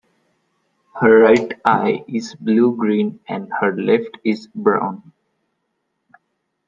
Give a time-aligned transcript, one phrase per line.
[0.99, 5.13] Her right eye is blue-green and her left is brown.